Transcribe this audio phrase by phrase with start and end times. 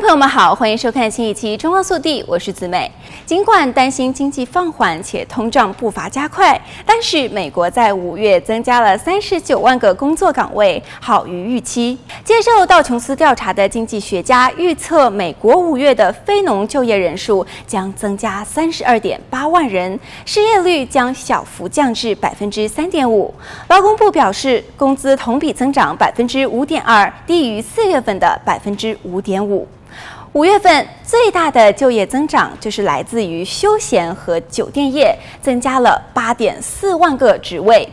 [0.00, 2.90] 朋友们好，欢迎收看新一期《中澳速递》，我是子美。
[3.24, 11.98] 尽管担心经济放缓且通胀步伐加快，但是美国在五月增加了三十九万个工作岗位，好于预期。
[12.22, 23.32] 接受道琼斯调查的经济学家预测，美国五月的非农就业人数将增加三十二点八万人，失业率将小幅降至百分之三点五。
[23.68, 29.66] 劳工部表示，工资同比增长百分之五点二，低于四月份的百分之五点五。
[30.36, 37.88] 五月份最大的就业增长就是来自于休闲和酒店业，增加了八点四万个职位。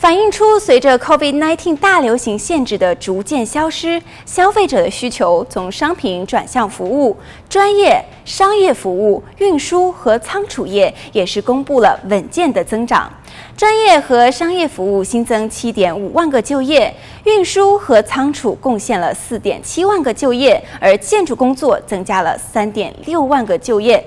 [0.00, 7.14] 反映出随着 COVID-19 大流行限制的逐渐消失，消费者的需求从商品转向服务，
[7.50, 13.12] 专业、商业服务、运输和仓储业也是公布了稳健的增长。
[13.54, 16.90] 专业和商业服务新增七点五万个就业，
[17.24, 24.02] 运输和仓储贡献了四点七万个就业，而建筑工作增加了三点六万个就业。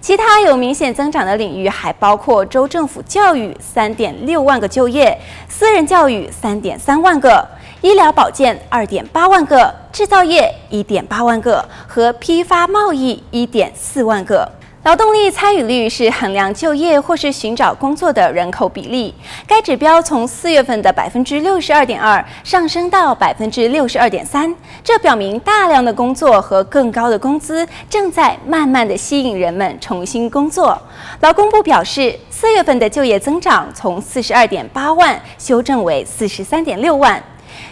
[0.00, 5.16] 其他有明显增长的领域还包括州政府教育三点六万个就业，
[5.48, 7.46] 私人教育三点三万个，
[7.82, 14.50] 医疗保健二点八万个，制造业一点八万个和批发贸易一点四万个。
[14.88, 19.14] 劳动力参与率是衡量就业或是寻找工作的人口比例，
[19.46, 24.50] 该指标从四月份的百分之六十二点二上升到百分之六十二点三，
[24.82, 30.80] 这表明大量的工作和更高的工资正在慢慢的吸引人们重新工作。
[31.20, 37.22] 劳工部表示，四月份的就业增长从四十二点八万修正为四十三点六万。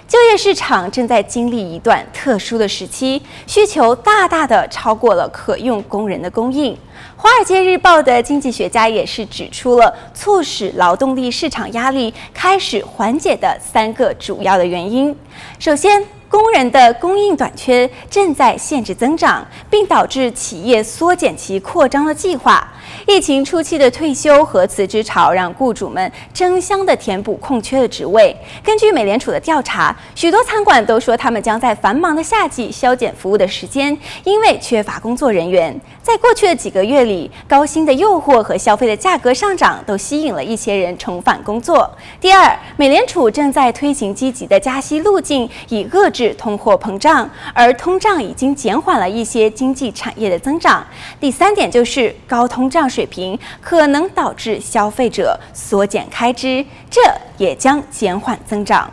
[0.08, 6.74] 就业市场正在经历一段特殊的时期，需求大大的超过了可用工人的供应。
[7.16, 15.14] 《华尔街日报》的经济学家也是指出了促使劳动力市场压力开始缓解的三个主要的原因。
[15.58, 16.02] 首先，
[16.36, 22.62] 工人的供应短缺正在限制增长，并导致企业缩减其扩张的计划。
[23.06, 28.36] 疫情初期的退休和辞职潮，让雇主们争相的填补空缺的职位。
[28.62, 35.80] 根据美联储的调查，许多餐馆都说他们将在繁忙的夏季削减服务的时间，因为缺乏工作人员。
[36.02, 41.90] 在过去的几个月里，高薪的诱惑和消费的价格上涨都吸引了一些人重返工作。
[42.20, 50.84] 第二，美联储正在推行积极的加息路径，以遏制通货膨胀，而通胀已经减缓了一些经济产业的增长。
[51.20, 57.00] 第三点就是高通胀水平可能导致消费者缩减开支，这
[57.38, 58.90] 也将减缓增长。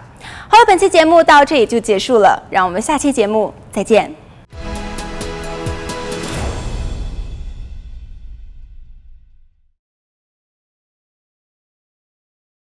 [0.47, 4.22] 好了，本期节目到这里就结束了，让我们下期节目再见。